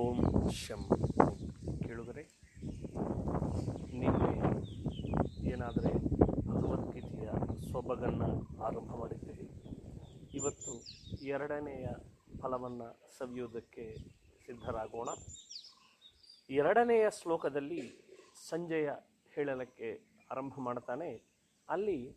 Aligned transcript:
ಓಂ 0.00 0.50
ಶಂ 0.50 0.82
ಕೇಳಿದರೆ 1.86 2.22
ನಿನ್ನೆ 3.98 5.50
ಏನಾದರೆ 5.50 5.90
ಭಗವದ್ಗೀತೆಯ 6.48 7.30
ಸೊಬಗನ್ನು 7.72 8.28
ಆರಂಭ 8.64 8.94
ಮಾಡಿದ್ದೀವಿ 8.94 9.46
ಇವತ್ತು 10.34 10.72
ಎರಡನೆಯ 11.26 11.86
ಫಲವನ್ನು 12.40 12.88
ಸವಿಯುವುದಕ್ಕೆ 13.18 13.96
ಸಿದ್ಧರಾಗೋಣ. 14.46 15.08
ಎರಡನೆಯ 16.50 17.06
ಶ್ಲೋಕದಲ್ಲಿ 17.22 17.82
ಸಂಜಯ 18.48 18.90
ಹೇಳಲಕ್ಕೆ 19.34 20.00
ಆರಂಭ 20.30 20.52
ಮಾಡ್ತಾನೆ. 20.58 21.22
ಅಲ್ಲಿ, 21.68 22.16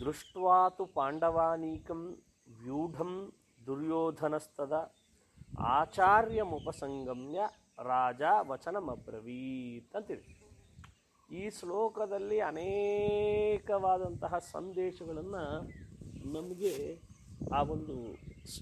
ದೃಷ್ಟ್ವಾತು 0.00 0.86
ಪಾಂಡವಾನೀಕಂ 0.86 2.22
ವ್ಯೂಢಂ 2.62 3.32
ದುರ್ಯೋಧನಸ್ತದ 3.66 4.94
ಆಚಾರ್ಯಮುಪಸಂಗಮ್ಯ 5.58 7.40
ರಾಜ 7.82 8.22
ವಚನಮಬ್ರವೀತ್ 8.48 9.96
ಅಂತಿದೆ. 9.96 10.44
ಈ 11.30 11.50
ಶ್ಲೋಕದಲ್ಲಿ 11.50 12.40
ಅನೇಕವಾದಂತಹ 12.40 14.38
ಸಂದೇಶಗಳನ್ನು 14.38 15.62
ನಮಗೆ 16.32 17.02
ಆ 17.52 17.62
ಒಂದು 17.62 18.14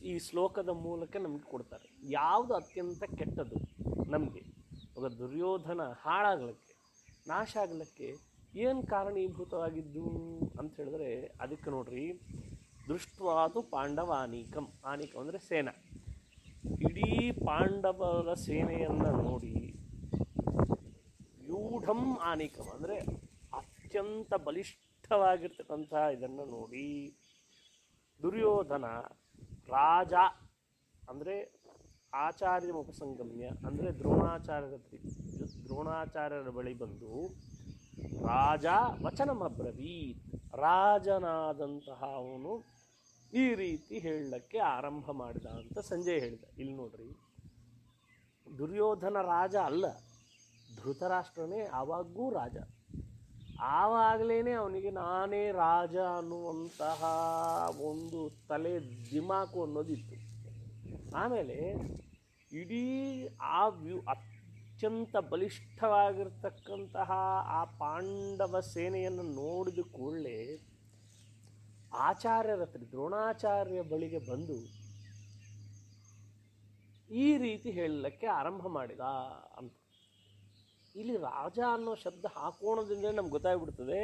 ಈ 0.04 0.18
ಶ್ಲೋಕದ 0.18 0.68
ಮೂಲಕ 0.68 1.16
ನಮಗೆ 1.16 1.50
ಕೊಡ್ತಾರೆ. 1.50 2.10
ಯಾವುದು 2.10 2.54
ಅತ್ಯಂತ 2.54 3.04
ಕೆಟ್ಟದ್ದು 3.04 3.56
ನಮಗೆ? 4.10 4.40
ಇವಾಗ 4.98 5.12
ದುರ್ಯೋಧನ 5.12 5.80
ಹಾಳಾಗಲಿಕ್ಕೆ, 6.00 6.74
ನಾಶ 7.26 7.56
ಆಗಲಿಕ್ಕೆ 7.60 8.14
ಏನು 8.56 8.86
ಕಾರಣೀಭೂತವಾಗಿದ್ದು 8.86 10.04
ಅಂತ 10.60 10.76
ಹೇಳಿದ್ರೆ, 10.76 11.26
ಅದಕ್ಕೆ 11.40 11.70
ನೋಡ್ರಿ 11.70 12.20
ದೃಷ್ಟವಾದು 12.88 13.62
ಪಾಂಡವಾನೀಕಂ. 13.62 14.68
ಆನೀಕಂ 14.84 15.20
ಅಂದರೆ 15.20 15.38
ಸೇನಾ. 15.38 15.91
ಇಡೀ 16.88 17.10
ಪಾಂಡವರ 17.46 18.30
ಸೇನೆಯನ್ನು 18.46 19.10
ನೋಡಿ 19.24 19.56
ವ್ಯೂಢಂ 21.46 22.02
ಆನಿಕಂ, 22.30 22.66
ಅಂದರೆ 22.74 22.96
ಅತ್ಯಂತ 23.60 24.32
ಬಲಿಷ್ಠವಾಗಿರ್ತಕ್ಕಂಥ 24.46 25.92
ಇದನ್ನು 26.16 26.44
ನೋಡಿ 26.56 26.86
ದುರ್ಯೋಧನ 28.20 28.86
ರಾಜ, 29.76 30.14
ಅಂದರೆ 31.10 31.34
ಆಚಾರ್ಯ 32.26 32.72
ಉಪಸಂಗಮ್ಯ, 32.82 33.44
ಅಂದರೆ 33.66 33.88
ದ್ರೋಣಾಚಾರ್ಯರ 34.00 34.76
ದ್ರೋಣಾಚಾರ್ಯರ 35.66 36.50
ಬಳಿ 36.58 36.74
ಬಂದು 36.82 37.12
ರಾಜ 38.28 38.66
ವಚನಮಬ್ರವೀತ್, 39.04 40.22
ರಾಜನಾದಂತಹ 40.64 42.00
ಅವನು 42.20 42.52
ಈ 43.32 43.54
ರೀತಿ 43.54 43.98
ಹೇಳಲಿಕ್ಕೆ 43.98 44.58
ಆರಂಭ 44.58 45.04
ಮಾಡಿದ 45.10 45.46
ಅಂತ 45.46 45.78
ಸಂಜಯ್ 45.78 46.20
ಹೇಳಿದ. 46.20 46.44
ಇಲ್ಲಿ 46.58 46.74
ನೋಡ್ರಿ, 46.74 47.08
ದುರ್ಯೋಧನ 48.58 49.16
ರಾಜ 49.20 49.56
ಅಲ್ಲ, 49.64 49.86
ಧೃತರಾಷ್ಟ್ರನೇ 50.76 51.60
ಆವಾಗೂ 51.80 52.30
ರಾಜ. 52.30 52.56
ಆವಾಗಲೇ 53.58 54.38
ಅವನಿಗೆ 54.52 54.90
ನಾನೇ 54.90 55.50
ರಾಜ 55.52 55.96
ಅನ್ನುವಂತಹ 55.96 57.00
ಒಂದು 57.90 58.20
ತಲೆ 58.48 58.74
ದಿಮಾಕು 59.10 59.62
ಅನ್ನೋದಿತ್ತು. 59.62 60.16
ಆಮೇಲೆ 61.16 61.58
ಇಡೀ 62.52 62.84
ಆ 63.40 63.68
ವ್ಯೂ, 63.68 63.98
ಅತ್ಯಂತ 64.00 65.16
ಬಲಿಷ್ಠವಾಗಿರ್ತಕ್ಕಂತಹ 65.16 67.10
ಆ 67.58 67.64
ಪಾಂಡವ 67.64 68.60
ಸೇನೆಯನ್ನು 68.60 69.22
ನೋಡಿದ 69.22 69.78
ಕೂಡಲೇ 69.92 70.38
ಆಚಾರ್ಯರ 72.06 72.62
ಹತ್ರ, 72.64 72.80
ದ್ರೋಣಾಚಾರ್ಯ 72.92 73.80
ಬಳಿಗೆ 73.92 74.20
ಬಂದು 74.30 74.56
ಈ 77.24 77.26
ರೀತಿ 77.44 77.68
ಹೇಳಲಿಕ್ಕೆ 77.78 78.26
ಆರಂಭ 78.40 78.62
ಮಾಡಿದ 78.76 79.04
ಅಂತ. 79.60 79.72
ಇಲ್ಲಿ 80.94 81.16
ರಾಜ 81.30 81.58
ಅನ್ನೋ 81.74 81.92
ಶಬ್ದ 82.04 82.24
ಹಾಕೋಣದಿಂದ 82.36 83.10
ನಮ್ಗೆ 83.18 83.34
ಗೊತ್ತಾಗ್ಬಿಡ್ತದೆ, 83.36 84.00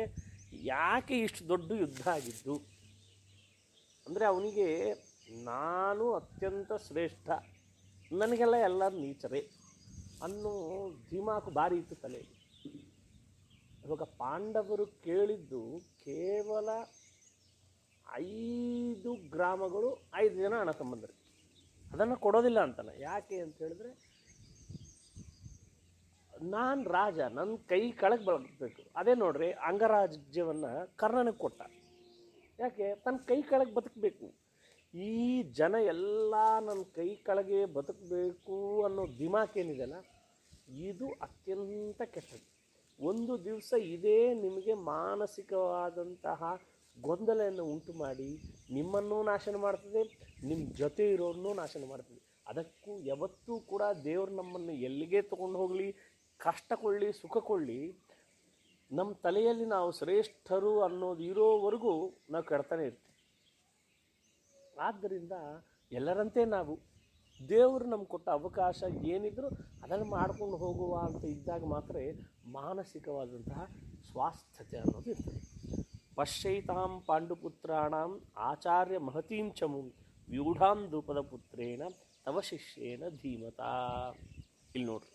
ಯಾಕೆ 0.72 1.16
ಇಷ್ಟು 1.26 1.42
ದೊಡ್ಡ 1.52 1.70
ಯುದ್ಧ 1.82 2.02
ಆಗಿದ್ದು? 2.16 2.56
ಅಂದರೆ 4.06 4.24
ಅವನಿಗೆ, 4.32 4.68
ನಾನು 5.50 6.04
ಅತ್ಯಂತ 6.20 6.70
ಶ್ರೇಷ್ಠ, 6.88 7.28
ನನಗೆಲ್ಲ 8.12 8.56
ಎಲ್ಲ 8.68 8.82
ನೀಚರೇ 9.00 9.42
ಅನ್ನೋ 10.26 10.52
ಧಿಮಾಕು 11.10 11.50
ಭಾರಿ 11.58 11.76
ಇತ್ತು 11.82 11.96
ತಲೆಯಲ್ಲಿ. 12.04 12.36
ಇವಾಗ 13.84 14.04
ಪಾಂಡವರು 14.20 14.86
ಕೇಳಿದ್ದು 15.06 15.62
ಕೇವಲ 16.06 16.68
ಐದು 18.14 19.14
ಗ್ರಾಮಗಳು 19.30 20.10
ಐದು 20.14 20.34
ಜನ 20.34 20.54
ಅಣ್ಣ 20.58 20.70
ಸಂಬಂಧರು. 20.70 21.14
ಅದನ್ನು 21.92 22.16
ಕೊಡೋದಿಲ್ಲ 22.16 22.60
ಅಂತಾನೆ 22.60 23.00
ಯಾಕೆ 23.00 23.36
ಅಂತ 23.36 23.56
ಹೇಳಿದ್ರೆ, 23.58 23.90
ನಾನು 26.42 26.90
ರಾಜ 26.90 27.18
ನನ್ನ 27.18 27.56
ಕೈ 27.68 27.92
ಕೆಳಗೆ 27.92 28.24
ಬಳಕಬೇಕು 28.24 28.82
ಅದೇ 28.96 29.14
ನೋಡ್ರಿ, 29.14 29.52
ಅಂಗರಾಜ್ಯವನ್ನು 29.52 30.96
ಕರ್ಣನ 30.96 31.30
ಕೊಟ್ಟ. 31.30 31.62
ಯಾಕೆ? 32.60 32.94
ತನ್ನ 32.94 33.16
ಕೈ 33.16 33.42
ಕೆಳಗೆ 33.42 33.74
ಬದುಕಬೇಕು. 33.74 34.34
ಈ 34.94 35.42
ಜನ 35.42 35.74
ಎಲ್ಲ 35.80 36.34
ನನ್ನ 36.60 36.82
ಕೈ 36.94 37.14
ಕೆಳಗೆ 37.14 37.64
ಬದುಕಬೇಕು 37.64 38.84
ಅನ್ನೋ 38.84 39.06
ದಿಮಾಕೇನಿದೆಯಲ್ಲ 39.18 39.94
ಇದು 40.68 41.08
ಅತ್ಯಂತ 41.22 42.02
ಕೆಟ್ಟದ್ದು. 42.02 42.48
ಒಂದು 43.00 43.44
ದಿವಸ 43.44 43.72
ಇದೇ 43.82 44.34
ನಿಮಗೆ 44.34 44.74
ಮಾನಸಿಕವಾದಂತಹ 44.74 46.60
ಗೊಂದಲೆಯನ್ನು 47.00 47.64
ಉಂಟು 47.64 47.92
ಮಾಡಿ 47.92 48.28
ನಿಮ್ಮನ್ನು 48.70 49.22
ನಾಶನ 49.22 49.56
ಮಾಡ್ತದೆ 49.56 50.02
ನಿಮ್ಮ 50.44 50.74
ಜೊತೆ 50.74 51.12
ಇರೋರನ್ನೂ 51.12 51.54
ನಾಶನ 51.54 51.84
ಮಾಡ್ತದೆ. 51.88 52.20
ಅದಕ್ಕೂ 52.46 52.98
ಯಾವತ್ತೂ 52.98 53.60
ಕೂಡ 53.60 53.82
ದೇವರು 54.04 54.32
ನಮ್ಮನ್ನು 54.34 54.72
ಎಲ್ಲಿಗೆ 54.72 55.22
ತಗೊಂಡು 55.22 55.58
ಹೋಗಲಿ, 55.58 55.94
ಕಷ್ಟ 56.38 56.72
ಕೊಳ್ಳಿ 56.74 57.12
ಸುಖ 57.12 57.36
ಕೊಳ್ಳಿ 57.38 57.80
ನಮ್ಮ 58.92 59.12
ತಲೆಯಲ್ಲಿ 59.12 59.64
ನಾವು 59.64 59.90
ಶ್ರೇಷ್ಠರು 59.90 60.80
ಅನ್ನೋದು 60.80 61.22
ಇರೋವರೆಗೂ 61.22 62.18
ನಾವು 62.30 62.44
ಕೆಡ್ತಾನೆ 62.44 62.84
ಇರ್ತೀವಿ. 62.84 63.16
ಆದ್ದರಿಂದ 64.80 65.32
ಎಲ್ಲರಂತೆ 65.92 66.44
ನಾವು, 66.44 66.78
ದೇವರು 67.48 67.84
ನಮ್ಗೆ 67.84 68.06
ಕೊಟ್ಟ 68.06 68.28
ಅವಕಾಶ 68.28 68.82
ಏನಿದ್ರು 69.04 69.48
ಅದನ್ನು 69.82 70.04
ಮಾಡ್ಕೊಂಡು 70.04 70.56
ಹೋಗುವ 70.56 70.94
ಅಂತ 70.96 71.24
ಇದ್ದಾಗ 71.24 71.64
ಮಾತ್ರ 71.64 71.96
ಮಾನಸಿಕವಾದಂತಹ 72.46 73.64
ಸ್ವಾಸ್ಥ್ಯತೆ 74.12 74.78
ಅನ್ನೋದು 74.78 75.10
ಇರ್ತದೆ. 75.10 75.57
ಪಶ್ಯೈತಾಂ 76.18 76.92
ಪಾಂಡುಪುತ್ರಾಣಂ 77.08 78.12
ಆಚಾರ್ಯ 78.50 78.98
ಮಹತೀಂ 79.08 79.48
ಚಮುಂ 79.58 79.86
ವ್ಯೂಢಾಂ 80.32 80.78
ದ್ರುಪದ 80.92 81.20
ಪುತ್ರೇಣ 81.30 81.82
ತವ 82.24 82.40
ಶಿಷ್ಯೇನ 82.48 83.02
ಧೀಮತಾ. 83.20 83.70
ಇಲ್ಲಿ 84.74 84.86
ನೋಡ್ರಿ. 84.90 85.12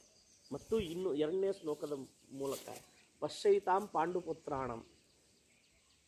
ಮತ್ತು 0.52 0.76
ಇನ್ನು 0.94 1.10
ಎರಡನೇ 1.24 1.50
ಶ್ಲೋಕದ 1.60 1.96
ಮೂಲಕ 2.40 2.66
ಪಶ್ಯೈತಾಂ 3.22 3.84
ಪಾಂಡುಪುತ್ರಾಣಂ. 3.96 4.82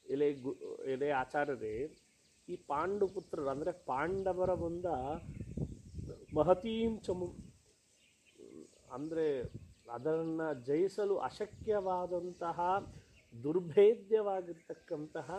ಎಲೆ 0.05 0.29
ಗು, 0.43 0.51
ಎಲೆ 0.93 1.09
ಆಚಾರ್ಯರೇ, 1.21 1.75
ಈ 2.47 2.55
ಪಾಂಡುಪುತ್ರರು 2.71 3.49
ಅಂದರೆ 3.53 3.71
ಪಾಂಡವರ 3.89 4.51
ಬಂದ 4.63 4.85
ಮಹತೀಂ 6.37 6.93
ಚಮು 7.05 7.27
ಅಂದರೆ 8.97 9.27
ಅದನ್ನು 9.95 10.47
ಜಯಿಸಲು 10.67 11.15
ಅಶಕ್ಯವಾದಂತಹ 11.29 12.59
ದುರ್ಭೇದ್ಯವಾಗಿರ್ತಕ್ಕಂತಹ 13.43 15.29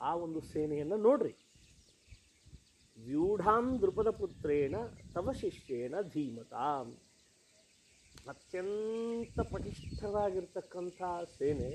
ಆ 0.00 0.14
ಒಂದು 0.14 0.40
ಸೇನೆಯನ್ನು 0.40 0.96
ನೋಡ್ರಿ. 0.96 1.34
ವ್ಯೂಢಾಂ 2.98 3.66
ದೃಪದ 3.82 4.10
ಪುತ್ರೇಣ 4.10 4.74
ತವ 5.14 5.32
ಶಿಷ್ಯೇನ 5.32 5.94
ಧೀಮತಾಂ. 6.02 6.88
ಅತ್ಯಂತ 8.28 9.40
ಪಟಿಷ್ಠವಾಗಿರ್ತಕ್ಕಂಥ 9.40 11.02
ಸೇನೆ 11.38 11.70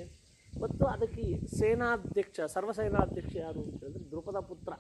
ಮತ್ತು 0.62 0.86
ಅದಕ್ಕೆ 0.86 1.24
ಸೇನಾಧ್ಯಕ್ಷ, 1.58 2.40
ಸರ್ವಸೇನಾಧ್ಯಕ್ಷ 2.40 3.36
ಯಾರು 3.36 3.62
ಅಂತ 3.62 3.84
ಹೇಳಿದ್ರೆ 3.84 4.12
ದೃಪದ 4.12 4.40
ಪುತ್ರ. 4.40 4.74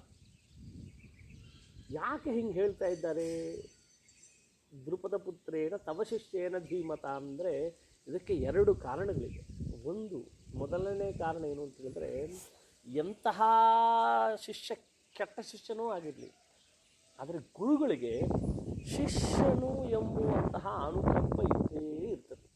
ಯಾಕೆ 1.91 2.31
ಹಿಂಗೆ 2.31 2.53
ಹೇಳ್ತಾ 2.53 2.85
ಇದ್ದಾರೆ? 2.85 3.29
ದೃಪದ 4.85 5.15
ಪುತ್ರೇನ 5.17 5.75
ತವ 5.75 6.03
ಶಿಷ್ಯೇನ 6.03 6.55
ಧೀಮತ 6.59 7.05
ಅಂದರೆ 7.05 7.53
ಇದಕ್ಕೆ 8.07 8.33
ಎರಡು 8.49 8.75
ಕಾರಣಗಳಿವೆ. 8.75 9.41
ಒಂದು 9.83 10.08
ಮೊದಲನೇ 10.79 11.07
ಕಾರಣ 11.13 11.43
ಏನು 11.43 11.61
ಅಂತ 11.63 11.77
ಹೇಳಿದ್ರೆ, 11.81 12.09
ಎಂತಹ 12.85 13.39
ಶಿಷ್ಯ 14.45 14.75
ಕೆಟ್ಟ 15.15 15.39
ಶಿಷ್ಯನೂ 15.39 15.85
ಆಗಿರಲಿ, 15.89 16.29
ಆದರೆ 17.19 17.39
ಗುರುಗಳಿಗೆ 17.53 18.13
ಶಿಷ್ಯನು 18.91 19.71
ಎಂಬುವಂತಹ 19.89 20.65
ಅನುಕಂಪ 20.87 21.37
ಇದ್ದೇ 21.49 21.83
ಇರ್ತದೆ. 22.11 22.47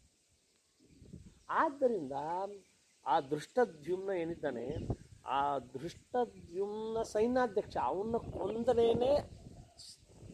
ಆದ್ದರಿಂದ 1.61 2.13
ಆ 3.05 3.15
ದೃಷ್ಟದ್ಯುಮ್ನ 3.31 4.11
ಏನಿದ್ದಾನೆ, 4.21 4.65
ಆ 5.25 5.41
ದೃಷ್ಟದ್ಯುಮ್ನ 5.73 7.01
ಸೈನ್ಯಾಧ್ಯಕ್ಷ, 7.15 7.77
ಅವನ್ನ 7.91 8.17
ಕೊಂದನೇನೆ 8.37 9.13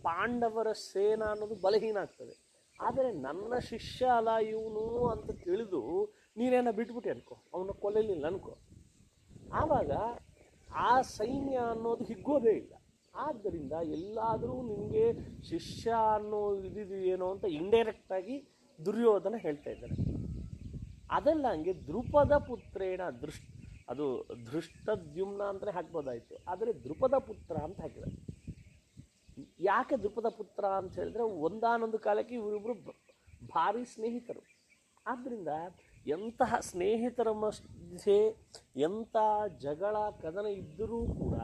ಪಾಂಡವರ 0.03 0.71
ಸೇನಾ 0.71 1.25
ಅನ್ನೋದು 1.25 1.56
ಬಲಹೀನ 1.56 1.97
ಆಗ್ತದೆ. 1.97 2.35
ಆದರೆ 2.80 3.09
ನನ್ನ 3.27 3.53
ಶಿಷ್ಯ 3.71 4.06
ಅಲ್ಲ 4.18 4.31
ಇವನು 4.53 4.85
ಅಂತ 5.07 5.31
ತಿಳಿದು 5.44 5.81
ನೀನೇನ 6.39 6.71
ಬಿಟ್ಬಿಟ್ಟೆ 6.80 7.12
ಅನ್ಕೋ, 7.15 7.36
ಅವನ 7.53 7.74
ಕೊಲೆಲಿಲ್ಲ 7.86 8.25
ಅನ್ಕೋ. 8.31 8.53
ಆವಾಗ 9.62 9.91
ಆ 10.88 10.91
ಸೈನ್ಯ 11.18 11.57
ಅನ್ನೋದು 11.71 12.03
ಹಿಗ್ಗೋದೇ 12.09 12.53
ಇಲ್ಲ. 12.62 12.74
ಆದ್ದರಿಂದ 13.15 13.75
ಎಲ್ಲಾದರೂ 13.97 14.56
ನಿಮಗೆ 14.71 15.06
ಶಿಷ್ಯ 15.50 15.89
ಅನ್ನೋ 16.15 16.41
ಇದಿದು 16.68 16.97
ಏನೋ 17.13 17.27
ಅಂತ 17.33 17.45
ಇಂಡೈರೆಕ್ಟಾಗಿ 17.59 18.36
ದುರ್ಯೋಧನ 18.80 19.36
ಹೇಳ್ತಾ 19.45 19.69
ಇದ್ದಾರೆ. 19.75 19.95
ಅದೆಲ್ಲ 21.18 21.45
ಹಂಗೆ 21.53 21.74
ದೃಪದ 21.88 22.33
ಪುತ್ರೇಣ 22.50 23.01
ದೃಷ್ಟ 23.24 23.45
ಅದು 23.92 24.06
ದೃಷ್ಟದ್ಯುಮ್ನ 24.50 25.42
ಅಂತಲೇ 25.51 25.71
ಹಾಕ್ಬೋದಾಯಿತು, 25.77 26.35
ಆದರೆ 26.51 26.71
ದೃಪದ 26.83 27.15
ಪುತ್ರ 27.27 27.56
ಅಂತ 27.68 27.77
ಹಾಕಿದ್ದಾರೆ. 27.83 28.18
ಯಾಕೆ 29.68 29.95
ದೃಪದ 30.03 30.27
ಪುತ್ರ 30.38 30.65
ಅಂತ 30.80 30.92
ಹೇಳಿದ್ರೆ 31.00 31.24
ಒಂದಾನೊಂದು 31.47 32.00
ಕಾಲಕ್ಕೆ 32.07 32.35
ಇವರಿಬ್ಬರು 32.42 32.75
ಭಾರಿ 33.53 33.83
ಸ್ನೇಹಿತರು. 33.94 34.44
ಆದ್ದರಿಂದ 35.06 35.51
ಎಂತಹ 36.09 36.56
ಸ್ನೇಹಿತರ 36.59 37.31
ಮಧ್ಯೆ 37.31 38.35
ಎಂಥ 38.75 39.15
ಜಗಳ 39.57 39.95
ಕದನ 40.21 40.45
ಇದ್ದರೂ 40.45 41.00
ಕೂಡ 41.06 41.38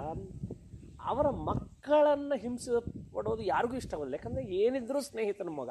ಅವರ 1.03 1.29
ಮಕ್ಕಳನ್ನು 1.29 2.38
ಹಿಂಸೆ 2.38 2.71
ಪಡೋದು 3.13 3.44
ಯಾರಿಗೂ 3.44 3.75
ಇಷ್ಟವಲ್ಲ. 3.75 4.13
ಯಾಕಂದರೆ 4.13 4.44
ಏನಿದ್ದರೂ 4.44 5.01
ಸ್ನೇಹಿತನ 5.01 5.50
ಮಗ. 5.50 5.69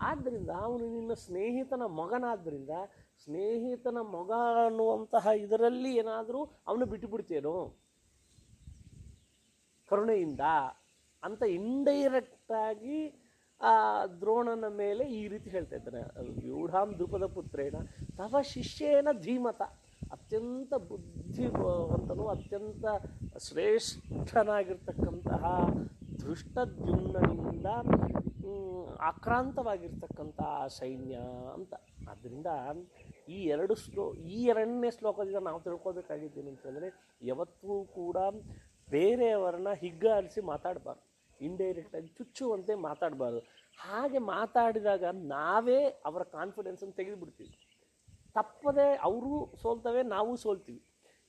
ಆದ್ದರಿಂದ 0.00 0.50
ಅವನು 0.50 0.84
ನಿನ್ನ 0.94 1.12
ಸ್ನೇಹಿತನ 1.12 1.82
ಮಗನಾದ್ದರಿಂದ 1.86 2.70
ಸ್ನೇಹಿತನ 3.24 3.98
ಮಗ 4.00 4.30
ಅನ್ನುವಂತಹ 4.66 5.26
ಇದರಲ್ಲಿ 5.36 5.96
ಏನಾದರೂ 5.96 6.40
ಅವನು 6.66 6.86
ಬಿಟ್ಟು 6.86 7.08
ಬಿಡ್ತೇನೋ 7.08 7.54
ಕರುಣೆಯಿಂದ. 9.88 10.40
ಅಂತ 11.22 11.42
ಇಂಡೈರೆಕ್ಟಾಗಿ 11.42 12.98
ಆ 13.60 13.72
ದ್ರೋಣನ 14.20 14.66
ಮೇಲೆ 14.76 15.04
ಈ 15.04 15.28
ರೀತಿ 15.28 15.50
ಹೇಳ್ತಾ 15.50 15.76
ಇದ್ದಾನೆ 15.76 16.02
ವ್ಯೂಢಾಂ 16.42 16.88
ದ್ರುಪದ 16.98 17.26
ಪುತ್ರೇಣ, 17.26 17.76
ತವ 18.16 18.40
ಶಿಷ್ಯೇನ 18.42 19.08
ಧೀಮತ. 19.20 19.62
ಅತ್ಯಂತ 20.12 20.74
ಬುದ್ಧಿವಂತನು, 20.90 22.26
ಅತ್ಯಂತ 22.26 22.84
ಶ್ರೇಷ್ಠನಾಗಿರ್ತಕ್ಕಂತಹ 23.46 25.44
ಧೃಷ್ಟದ್ಯುಮ್ನಿಂದ 26.22 27.66
ಆಕ್ರಾಂತವಾಗಿರ್ತಕ್ಕಂತಹ 29.10 30.66
ಸೈನ್ಯ 30.78 31.16
ಅಂತ. 31.56 31.74
ಆದ್ದರಿಂದ 32.10 32.46
ಈ 33.28 33.38
ಎರಡು 33.44 33.74
ಶ್ಲೋ, 33.74 34.04
ಈ 34.14 34.38
ಎರಡನೇ 34.44 34.90
ಶ್ಲೋಕದಿಂದ 34.90 35.36
ನಾವು 35.36 35.60
ತಿಳ್ಕೊಬೇಕಾಗಿದ್ದೇನೆ 35.60 36.50
ಅಂತಂದರೆ 36.50 36.88
ಯಾವತ್ತೂ 37.22 37.84
ಕೂಡ 37.84 38.16
ಬೇರೆಯವರನ್ನ 38.90 39.72
ಹಿಗ್ಗಾರಿಸಿ 39.82 40.40
ಮಾತಾಡಬಾರ್ದು. 40.40 41.04
ಇಂಡೈರೆಕ್ಟಾಗಿ 41.40 42.08
ಚುಚ್ಚುವಂತೆ 42.08 42.74
ಮಾತಾಡಬಾರ್ದು. 42.74 43.40
ಹಾಗೆ 43.78 44.18
ಮಾತಾಡಿದಾಗ 44.18 45.04
ನಾವೇ 45.12 45.84
ಅವರ 45.84 46.22
ಕಾನ್ಫಿಡೆನ್ಸನ್ನು 46.22 46.94
ತೆಗೆದುಬಿಡ್ತೀವಿ. 46.94 47.58
ತಪ್ಪದೆ 48.34 48.94
ಅವರು 48.94 49.52
ಸೋಲ್ತವೆ, 49.62 50.02
ನಾವು 50.02 50.36
ಸೋಲ್ತೀವಿ. 50.36 50.82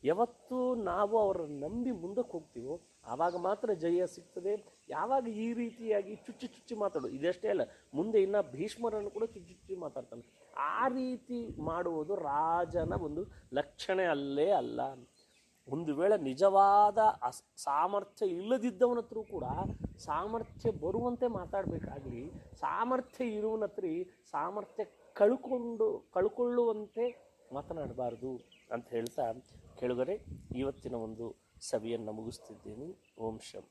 ಯಾವತ್ತು 0.04 0.76
ನಾವು 0.76 1.18
ಅವರನ್ನು 1.18 1.68
ನಂಬಿ 1.68 1.92
ಮುಂದಕ್ಕೆ 1.92 2.32
ಹೋಗ್ತೀವೋ, 2.32 2.82
ಆವಾಗ 3.06 3.36
ಮಾತ್ರ 3.36 3.74
ಜಯ 3.74 4.06
ಸಿಗ್ತದೆ. 4.06 4.54
ಯಾವಾಗ 4.90 5.28
ಈ 5.28 5.54
ರೀತಿಯಾಗಿ 5.54 6.16
ಚುಚ್ಚು 6.16 6.48
ಚುಚ್ಚಿ 6.48 6.76
ಮಾತಾಡೋದು 6.76 7.14
ಇದಷ್ಟೇ 7.14 7.48
ಅಲ್ಲ, 7.48 7.62
ಮುಂದೆ 7.94 8.22
ಇನ್ನು 8.22 8.52
ಭೀಷ್ಮರನ್ನು 8.52 9.12
ಕೂಡ 9.12 9.24
ಚುಚ್ಚು 9.24 9.54
ಚುಚ್ಚಿ 9.54 9.76
ಮಾತಾಡ್ತಾನೆ. 9.76 10.24
ಆ 10.58 10.88
ರೀತಿ 10.88 11.62
ಮಾಡುವುದು 11.62 12.16
ರಾಜನ 12.16 12.94
ಒಂದು 12.94 13.24
ಲಕ್ಷಣ 13.54 14.00
ಅಲ್ಲೇ 14.10 14.52
ಅಲ್ಲ 14.52 14.82
ಒಂದು 15.70 15.96
ವೇಳೆ 15.96 16.18
ನಿಜವಾದ 16.18 16.98
ಅಸ್, 16.98 17.44
ಸಾಮರ್ಥ್ಯ 17.58 18.26
ಇಲ್ಲದಿದ್ದವನ 18.26 18.98
ಹತ್ರ 18.98 19.18
ಕೂಡ 19.32 19.44
ಸಾಮರ್ಥ್ಯ 19.98 20.72
ಬರುವಂತೆ 20.72 21.28
ಮಾತಾಡಬೇಕಾಗಲಿ, 21.28 22.32
ಸಾಮರ್ಥ್ಯ 22.60 23.26
ಇರುವನ 23.26 23.64
ಸಾಮರ್ಥ್ಯ 24.32 24.86
ಕಳ್ಕೊಂಡು, 25.14 26.12
ಕಳ್ಕೊಳ್ಳುವಂತೆ 26.14 27.06
ಮಾತನಾಡಬಾರ್ದು 27.54 28.40
ಅಂತ 28.72 28.88
ಹೇಳ್ತಾ 28.90 29.34
ಕೆಳಗಡೆ 29.80 30.16
ಇವತ್ತಿನ 30.56 30.96
ಒಂದು 30.96 31.36
ಸಭೆಯನ್ನು 31.62 32.12
ಮುಗಿಸ್ತಿದ್ದೇನೆ. 32.12 32.88
ಓಂ 33.22 33.40
ಶಂ. 33.40 33.70